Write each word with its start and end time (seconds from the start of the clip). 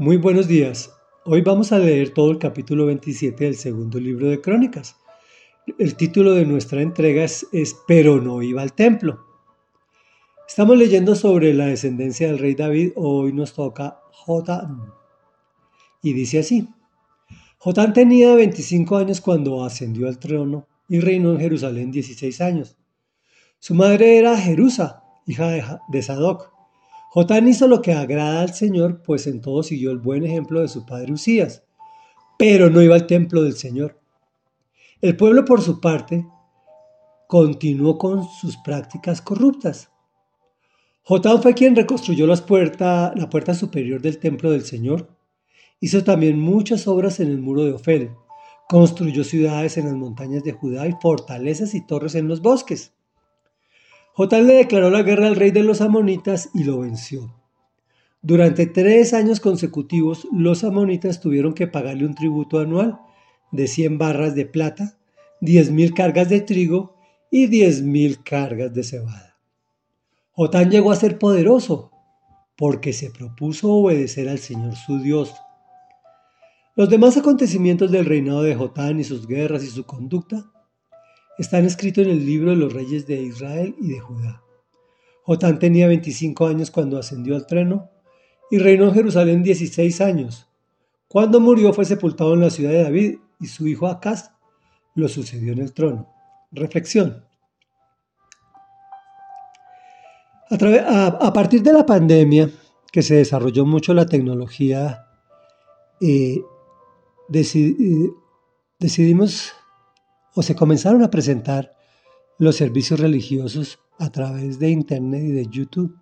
Muy 0.00 0.16
buenos 0.16 0.46
días. 0.46 0.92
Hoy 1.24 1.40
vamos 1.40 1.72
a 1.72 1.78
leer 1.80 2.14
todo 2.14 2.30
el 2.30 2.38
capítulo 2.38 2.86
27 2.86 3.46
del 3.46 3.56
segundo 3.56 3.98
libro 3.98 4.28
de 4.28 4.40
Crónicas. 4.40 4.94
El 5.76 5.96
título 5.96 6.34
de 6.34 6.46
nuestra 6.46 6.82
entrega 6.82 7.24
es, 7.24 7.44
Pero 7.88 8.20
no 8.20 8.40
iba 8.40 8.62
al 8.62 8.74
templo. 8.74 9.26
Estamos 10.46 10.78
leyendo 10.78 11.16
sobre 11.16 11.52
la 11.52 11.66
descendencia 11.66 12.28
del 12.28 12.38
rey 12.38 12.54
David. 12.54 12.92
Hoy 12.94 13.32
nos 13.32 13.54
toca 13.54 13.98
Jotán. 14.12 14.84
Y 16.00 16.12
dice 16.12 16.38
así. 16.38 16.68
Jotán 17.58 17.92
tenía 17.92 18.36
25 18.36 18.98
años 18.98 19.20
cuando 19.20 19.64
ascendió 19.64 20.06
al 20.06 20.20
trono 20.20 20.68
y 20.88 21.00
reinó 21.00 21.32
en 21.32 21.40
Jerusalén 21.40 21.90
16 21.90 22.40
años. 22.40 22.76
Su 23.58 23.74
madre 23.74 24.16
era 24.16 24.36
Jerusa, 24.38 25.02
hija 25.26 25.80
de 25.88 26.02
Sadoc 26.02 26.57
Jotán 27.18 27.48
hizo 27.48 27.66
lo 27.66 27.82
que 27.82 27.94
agrada 27.94 28.42
al 28.42 28.54
Señor, 28.54 29.02
pues 29.02 29.26
en 29.26 29.40
todo 29.40 29.64
siguió 29.64 29.90
el 29.90 29.98
buen 29.98 30.24
ejemplo 30.24 30.60
de 30.60 30.68
su 30.68 30.86
padre 30.86 31.12
Usías, 31.12 31.64
pero 32.38 32.70
no 32.70 32.80
iba 32.80 32.94
al 32.94 33.08
templo 33.08 33.42
del 33.42 33.54
Señor. 33.54 33.98
El 35.00 35.16
pueblo, 35.16 35.44
por 35.44 35.60
su 35.60 35.80
parte, 35.80 36.24
continuó 37.26 37.98
con 37.98 38.22
sus 38.22 38.56
prácticas 38.58 39.20
corruptas. 39.20 39.90
Jotán 41.02 41.42
fue 41.42 41.54
quien 41.54 41.74
reconstruyó 41.74 42.24
las 42.24 42.42
la 42.42 43.28
puerta 43.28 43.52
superior 43.52 44.00
del 44.00 44.20
templo 44.20 44.52
del 44.52 44.62
Señor. 44.62 45.08
Hizo 45.80 46.04
también 46.04 46.38
muchas 46.38 46.86
obras 46.86 47.18
en 47.18 47.30
el 47.30 47.40
muro 47.40 47.64
de 47.64 47.72
Ofel. 47.72 48.12
Construyó 48.68 49.24
ciudades 49.24 49.76
en 49.76 49.86
las 49.86 49.96
montañas 49.96 50.44
de 50.44 50.52
Judá 50.52 50.86
y 50.86 50.94
fortalezas 51.02 51.74
y 51.74 51.84
torres 51.84 52.14
en 52.14 52.28
los 52.28 52.40
bosques. 52.42 52.92
Jotán 54.18 54.48
le 54.48 54.54
declaró 54.54 54.90
la 54.90 55.04
guerra 55.04 55.28
al 55.28 55.36
rey 55.36 55.52
de 55.52 55.62
los 55.62 55.80
amonitas 55.80 56.50
y 56.52 56.64
lo 56.64 56.80
venció. 56.80 57.32
Durante 58.20 58.66
tres 58.66 59.14
años 59.14 59.38
consecutivos, 59.38 60.26
los 60.32 60.64
amonitas 60.64 61.20
tuvieron 61.20 61.54
que 61.54 61.68
pagarle 61.68 62.04
un 62.04 62.16
tributo 62.16 62.58
anual 62.58 62.98
de 63.52 63.68
100 63.68 63.96
barras 63.96 64.34
de 64.34 64.44
plata, 64.44 64.98
10.000 65.40 65.94
cargas 65.94 66.28
de 66.28 66.40
trigo 66.40 66.96
y 67.30 67.46
10.000 67.46 68.24
cargas 68.24 68.74
de 68.74 68.82
cebada. 68.82 69.38
Jotán 70.32 70.68
llegó 70.68 70.90
a 70.90 70.96
ser 70.96 71.16
poderoso 71.16 71.92
porque 72.56 72.92
se 72.92 73.10
propuso 73.10 73.72
obedecer 73.72 74.28
al 74.28 74.40
Señor 74.40 74.74
su 74.74 74.98
Dios. 74.98 75.32
Los 76.74 76.88
demás 76.88 77.16
acontecimientos 77.16 77.92
del 77.92 78.04
reinado 78.04 78.42
de 78.42 78.56
Jotán 78.56 78.98
y 78.98 79.04
sus 79.04 79.28
guerras 79.28 79.62
y 79.62 79.68
su 79.68 79.84
conducta 79.84 80.44
están 81.38 81.64
escritos 81.64 82.04
en 82.04 82.10
el 82.10 82.26
libro 82.26 82.50
de 82.50 82.56
los 82.56 82.72
reyes 82.72 83.06
de 83.06 83.22
Israel 83.22 83.74
y 83.80 83.88
de 83.88 84.00
Judá. 84.00 84.42
Jotán 85.22 85.58
tenía 85.58 85.86
25 85.86 86.46
años 86.46 86.70
cuando 86.70 86.98
ascendió 86.98 87.36
al 87.36 87.46
trono 87.46 87.90
y 88.50 88.58
reinó 88.58 88.86
en 88.86 88.94
Jerusalén 88.94 89.42
16 89.42 90.00
años. 90.00 90.48
Cuando 91.06 91.38
murió 91.38 91.72
fue 91.72 91.84
sepultado 91.84 92.34
en 92.34 92.40
la 92.40 92.50
ciudad 92.50 92.72
de 92.72 92.82
David 92.82 93.18
y 93.40 93.46
su 93.46 93.66
hijo 93.68 93.86
Acaz 93.86 94.32
lo 94.94 95.08
sucedió 95.08 95.52
en 95.52 95.60
el 95.60 95.72
trono. 95.72 96.08
Reflexión. 96.50 97.24
A, 100.50 101.32
partir 101.32 101.62
de 101.62 101.74
la 101.74 101.84
pandemia, 101.84 102.50
que 102.90 103.02
se 103.02 103.16
desarrolló 103.16 103.66
mucho 103.66 103.92
la 103.92 104.06
tecnología, 104.06 105.06
eh, 106.00 106.40
eh, 107.34 108.10
decidimos 108.78 109.52
o 110.38 110.42
se 110.42 110.54
comenzaron 110.54 111.02
a 111.02 111.10
presentar 111.10 111.74
los 112.38 112.54
servicios 112.54 113.00
religiosos 113.00 113.80
a 113.98 114.10
través 114.10 114.60
de 114.60 114.70
Internet 114.70 115.24
y 115.24 115.32
de 115.32 115.46
YouTube. 115.48 115.98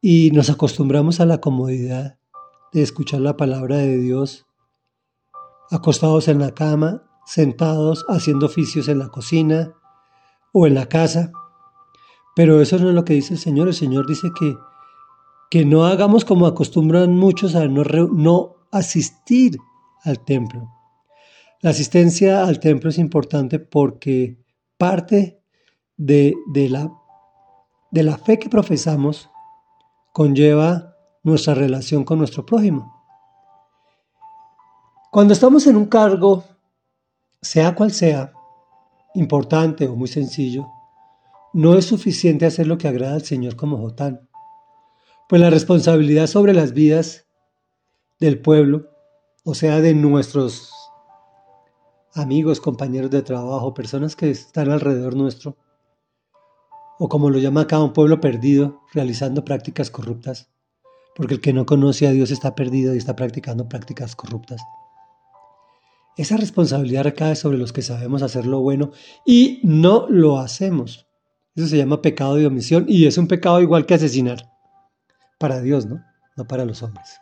Y 0.00 0.30
nos 0.30 0.48
acostumbramos 0.48 1.20
a 1.20 1.26
la 1.26 1.42
comodidad 1.42 2.18
de 2.72 2.80
escuchar 2.80 3.20
la 3.20 3.36
palabra 3.36 3.76
de 3.76 3.98
Dios 3.98 4.46
acostados 5.70 6.28
en 6.28 6.38
la 6.38 6.54
cama, 6.54 7.02
sentados, 7.26 8.06
haciendo 8.08 8.46
oficios 8.46 8.88
en 8.88 8.98
la 8.98 9.08
cocina 9.10 9.74
o 10.54 10.66
en 10.66 10.72
la 10.72 10.86
casa. 10.86 11.32
Pero 12.34 12.62
eso 12.62 12.78
no 12.78 12.88
es 12.88 12.94
lo 12.94 13.04
que 13.04 13.12
dice 13.12 13.34
el 13.34 13.40
Señor. 13.40 13.68
El 13.68 13.74
Señor 13.74 14.06
dice 14.06 14.28
que, 14.38 14.56
que 15.50 15.66
no 15.66 15.84
hagamos 15.84 16.24
como 16.24 16.46
acostumbran 16.46 17.14
muchos 17.14 17.56
a 17.56 17.68
no, 17.68 17.82
no 18.10 18.56
asistir 18.70 19.58
al 20.02 20.24
templo. 20.24 20.79
La 21.62 21.70
asistencia 21.70 22.46
al 22.46 22.58
templo 22.58 22.88
es 22.88 22.96
importante 22.96 23.58
porque 23.58 24.38
parte 24.78 25.42
de, 25.98 26.34
la, 26.54 26.90
de 27.90 28.02
la 28.02 28.16
fe 28.16 28.38
que 28.38 28.48
profesamos 28.48 29.28
conlleva 30.14 30.96
nuestra 31.22 31.52
relación 31.52 32.04
con 32.04 32.18
nuestro 32.18 32.46
prójimo. 32.46 33.04
Cuando 35.12 35.34
estamos 35.34 35.66
en 35.66 35.76
un 35.76 35.84
cargo, 35.84 36.44
sea 37.42 37.74
cual 37.74 37.90
sea, 37.90 38.32
importante 39.14 39.86
o 39.86 39.94
muy 39.94 40.08
sencillo, 40.08 40.66
no 41.52 41.74
es 41.74 41.84
suficiente 41.84 42.46
hacer 42.46 42.66
lo 42.66 42.78
que 42.78 42.88
agrada 42.88 43.16
al 43.16 43.24
Señor 43.24 43.56
como 43.56 43.76
Jotán, 43.76 44.30
pues 45.28 45.42
la 45.42 45.50
responsabilidad 45.50 46.26
sobre 46.26 46.54
las 46.54 46.72
vidas 46.72 47.26
del 48.18 48.40
pueblo, 48.40 48.88
o 49.44 49.54
sea, 49.54 49.80
de 49.80 49.92
nuestros 49.92 50.79
amigos, 52.14 52.60
compañeros 52.60 53.10
de 53.10 53.22
trabajo, 53.22 53.74
personas 53.74 54.16
que 54.16 54.30
están 54.30 54.70
alrededor 54.70 55.14
nuestro, 55.14 55.56
o 56.98 57.08
como 57.08 57.30
lo 57.30 57.38
llama 57.38 57.62
acá 57.62 57.82
un 57.82 57.92
pueblo 57.92 58.20
perdido, 58.20 58.82
realizando 58.92 59.44
prácticas 59.44 59.90
corruptas, 59.90 60.50
porque 61.14 61.34
el 61.34 61.40
que 61.40 61.52
no 61.52 61.66
conoce 61.66 62.06
a 62.06 62.10
Dios 62.10 62.30
está 62.30 62.54
perdido 62.54 62.94
y 62.94 62.98
está 62.98 63.16
practicando 63.16 63.68
prácticas 63.68 64.14
corruptas. 64.16 64.60
Esa 66.16 66.36
responsabilidad 66.36 67.04
recae 67.04 67.36
sobre 67.36 67.56
los 67.56 67.72
que 67.72 67.82
sabemos 67.82 68.22
hacer 68.22 68.44
lo 68.44 68.60
bueno 68.60 68.90
y 69.24 69.60
no 69.62 70.06
lo 70.08 70.38
hacemos. 70.38 71.06
Eso 71.54 71.66
se 71.66 71.78
llama 71.78 72.02
pecado 72.02 72.34
de 72.34 72.46
omisión 72.46 72.84
y 72.88 73.06
es 73.06 73.16
un 73.16 73.28
pecado 73.28 73.60
igual 73.60 73.86
que 73.86 73.94
asesinar. 73.94 74.50
Para 75.38 75.62
Dios, 75.62 75.86
¿no? 75.86 76.04
No 76.36 76.46
para 76.46 76.64
los 76.64 76.82
hombres. 76.82 77.18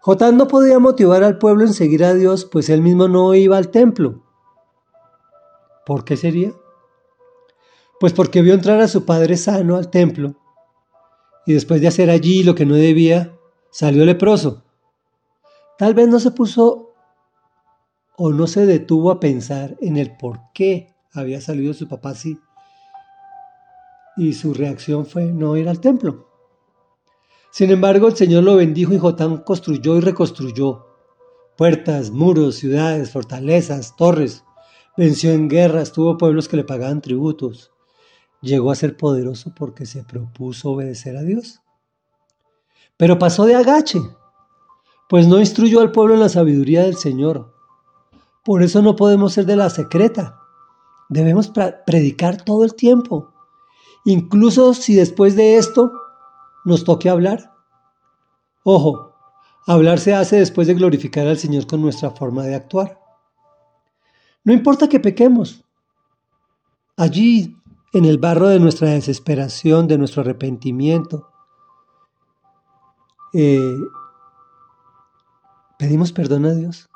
Jotán 0.00 0.36
no 0.38 0.48
podía 0.48 0.78
motivar 0.78 1.22
al 1.22 1.36
pueblo 1.38 1.64
en 1.64 1.74
seguir 1.74 2.04
a 2.04 2.14
Dios, 2.14 2.46
pues 2.46 2.70
él 2.70 2.80
mismo 2.80 3.06
no 3.06 3.34
iba 3.34 3.58
al 3.58 3.68
templo. 3.68 4.22
¿Por 5.84 6.04
qué 6.04 6.16
sería? 6.16 6.52
Pues 7.98 8.14
porque 8.14 8.40
vio 8.40 8.54
entrar 8.54 8.80
a 8.80 8.88
su 8.88 9.04
padre 9.04 9.36
sano 9.36 9.76
al 9.76 9.90
templo 9.90 10.36
y 11.44 11.52
después 11.52 11.80
de 11.80 11.88
hacer 11.88 12.08
allí 12.08 12.42
lo 12.42 12.54
que 12.54 12.64
no 12.64 12.76
debía, 12.76 13.36
salió 13.70 14.04
leproso. 14.04 14.64
Tal 15.76 15.94
vez 15.94 16.08
no 16.08 16.20
se 16.20 16.30
puso 16.30 16.94
o 18.16 18.30
no 18.30 18.46
se 18.46 18.66
detuvo 18.66 19.10
a 19.10 19.20
pensar 19.20 19.76
en 19.80 19.96
el 19.96 20.16
por 20.16 20.40
qué 20.54 20.94
había 21.12 21.40
salido 21.40 21.74
su 21.74 21.88
papá 21.88 22.10
así. 22.10 22.38
Y 24.16 24.34
su 24.34 24.54
reacción 24.54 25.06
fue 25.06 25.24
no 25.24 25.56
ir 25.56 25.68
al 25.68 25.80
templo. 25.80 26.29
Sin 27.50 27.70
embargo, 27.70 28.08
el 28.08 28.16
Señor 28.16 28.44
lo 28.44 28.56
bendijo 28.56 28.94
y 28.94 28.98
Jotán 28.98 29.38
construyó 29.38 29.96
y 29.96 30.00
reconstruyó 30.00 30.86
puertas, 31.56 32.10
muros, 32.10 32.54
ciudades, 32.54 33.10
fortalezas, 33.10 33.94
torres. 33.96 34.44
Venció 34.96 35.32
en 35.32 35.48
guerras, 35.48 35.92
tuvo 35.92 36.16
pueblos 36.16 36.48
que 36.48 36.56
le 36.56 36.64
pagaban 36.64 37.02
tributos. 37.02 37.72
Llegó 38.40 38.70
a 38.70 38.76
ser 38.76 38.96
poderoso 38.96 39.52
porque 39.54 39.84
se 39.84 40.04
propuso 40.04 40.70
obedecer 40.70 41.16
a 41.16 41.22
Dios. 41.22 41.60
Pero 42.96 43.18
pasó 43.18 43.44
de 43.46 43.56
agache, 43.56 44.00
pues 45.08 45.26
no 45.26 45.38
instruyó 45.40 45.80
al 45.80 45.92
pueblo 45.92 46.14
en 46.14 46.20
la 46.20 46.28
sabiduría 46.28 46.84
del 46.84 46.96
Señor. 46.96 47.52
Por 48.44 48.62
eso 48.62 48.80
no 48.80 48.96
podemos 48.96 49.34
ser 49.34 49.44
de 49.44 49.56
la 49.56 49.68
secreta. 49.68 50.38
Debemos 51.08 51.50
predicar 51.84 52.42
todo 52.44 52.64
el 52.64 52.74
tiempo. 52.74 53.34
Incluso 54.04 54.72
si 54.72 54.94
después 54.94 55.36
de 55.36 55.56
esto 55.56 55.92
nos 56.64 56.84
toque 56.84 57.08
hablar. 57.08 57.52
Ojo, 58.64 59.14
hablar 59.66 59.98
se 59.98 60.14
hace 60.14 60.36
después 60.36 60.66
de 60.66 60.74
glorificar 60.74 61.26
al 61.26 61.38
Señor 61.38 61.66
con 61.66 61.80
nuestra 61.80 62.10
forma 62.10 62.44
de 62.44 62.54
actuar. 62.54 63.00
No 64.44 64.52
importa 64.52 64.88
que 64.88 65.00
pequemos. 65.00 65.64
Allí, 66.96 67.56
en 67.92 68.04
el 68.04 68.18
barro 68.18 68.48
de 68.48 68.60
nuestra 68.60 68.90
desesperación, 68.90 69.86
de 69.86 69.98
nuestro 69.98 70.22
arrepentimiento, 70.22 71.28
eh, 73.32 73.76
pedimos 75.78 76.12
perdón 76.12 76.46
a 76.46 76.54
Dios. 76.54 76.90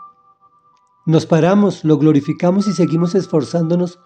Nos 1.07 1.27
paramos, 1.27 1.85
lo 1.85 1.99
glorificamos 1.99 2.67
y 2.67 2.73
seguimos 2.73 3.15
esforzándonos 3.15 3.99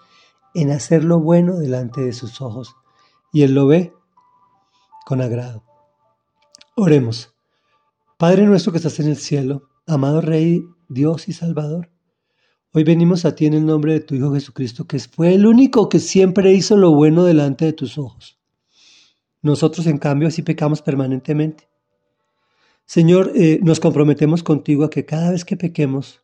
en 0.55 0.71
hacer 0.71 1.05
lo 1.05 1.21
bueno 1.21 1.57
delante 1.57 2.01
de 2.01 2.13
sus 2.13 2.41
ojos. 2.41 2.75
Y 3.33 3.43
Él 3.43 3.55
lo 3.55 3.67
ve 3.67 3.98
con 5.09 5.23
agrado. 5.23 5.65
Oremos. 6.77 7.35
Padre 8.19 8.45
nuestro 8.45 8.73
que 8.73 8.77
estás 8.77 9.01
en 9.01 9.09
el 9.09 9.17
cielo, 9.17 9.71
amado 9.87 10.21
Rey, 10.21 10.63
Dios 10.91 11.29
y 11.29 11.33
Salvador, 11.33 11.91
hoy 12.75 12.85
venimos 12.85 13.25
a 13.25 13.35
ti 13.35 13.47
en 13.47 13.55
el 13.55 13.65
nombre 13.65 13.95
de 13.95 14.01
tu 14.01 14.15
Hijo 14.15 14.35
Jesucristo, 14.35 14.87
que 14.87 14.99
fue 14.99 15.33
el 15.33 15.47
único 15.47 15.89
que 15.89 15.99
siempre 15.99 16.53
hizo 16.53 16.77
lo 16.77 16.93
bueno 16.95 17.25
delante 17.25 17.65
de 17.65 17.73
tus 17.73 17.97
ojos. 17.97 18.39
Nosotros, 19.41 19.87
en 19.87 19.97
cambio, 19.97 20.29
así 20.29 20.43
pecamos 20.43 20.83
permanentemente. 20.83 21.71
Señor, 22.85 23.33
eh, 23.35 23.61
nos 23.63 23.81
comprometemos 23.81 24.43
contigo 24.43 24.85
a 24.85 24.91
que 24.91 25.07
cada 25.07 25.31
vez 25.31 25.47
que 25.47 25.57
pequemos 25.57 26.21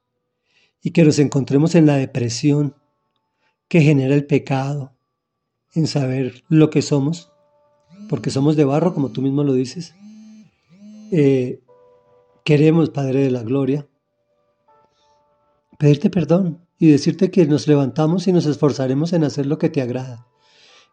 y 0.82 0.90
que 0.90 1.04
nos 1.04 1.18
encontremos 1.18 1.74
en 1.74 1.86
la 1.86 1.96
depresión 1.96 2.76
que 3.66 3.80
genera 3.80 4.14
el 4.14 4.26
pecado, 4.26 4.94
en 5.74 5.86
saber 5.86 6.44
lo 6.50 6.68
que 6.68 6.82
somos, 6.82 7.30
porque 8.08 8.30
somos 8.30 8.56
de 8.56 8.64
barro, 8.64 8.94
como 8.94 9.10
tú 9.10 9.22
mismo 9.22 9.44
lo 9.44 9.52
dices, 9.52 9.94
eh, 11.10 11.62
queremos, 12.44 12.90
Padre 12.90 13.20
de 13.20 13.30
la 13.30 13.42
Gloria, 13.42 13.88
pedirte 15.78 16.10
perdón 16.10 16.66
y 16.78 16.88
decirte 16.88 17.30
que 17.30 17.46
nos 17.46 17.66
levantamos 17.66 18.26
y 18.26 18.32
nos 18.32 18.46
esforzaremos 18.46 19.12
en 19.12 19.24
hacer 19.24 19.46
lo 19.46 19.58
que 19.58 19.70
te 19.70 19.82
agrada. 19.82 20.26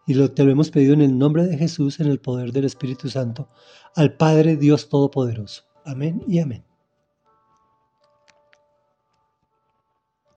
Y 0.07 0.15
lo, 0.15 0.31
te 0.31 0.43
lo 0.43 0.51
hemos 0.51 0.71
pedido 0.71 0.93
en 0.93 1.01
el 1.01 1.17
nombre 1.17 1.45
de 1.45 1.57
Jesús, 1.57 1.99
en 1.99 2.07
el 2.07 2.19
poder 2.19 2.51
del 2.51 2.65
Espíritu 2.65 3.09
Santo, 3.09 3.49
al 3.95 4.17
Padre 4.17 4.57
Dios 4.57 4.89
Todopoderoso. 4.89 5.63
Amén 5.85 6.23
y 6.27 6.39
amén. 6.39 6.70